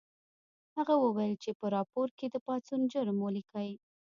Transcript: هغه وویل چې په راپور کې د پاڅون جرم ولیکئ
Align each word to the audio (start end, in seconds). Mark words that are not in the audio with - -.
هغه 0.77 0.93
وویل 1.03 1.33
چې 1.43 1.51
په 1.59 1.65
راپور 1.75 2.07
کې 2.17 2.25
د 2.29 2.35
پاڅون 2.45 2.81
جرم 2.91 3.17
ولیکئ 3.21 3.69